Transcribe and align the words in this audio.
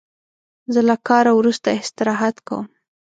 زه 0.73 0.81
له 0.89 0.95
کاره 1.07 1.31
وروسته 1.39 1.69
استراحت 1.81 2.35
کوم. 2.47 2.65